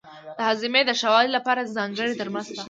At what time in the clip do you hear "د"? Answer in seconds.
0.37-0.39, 0.85-0.91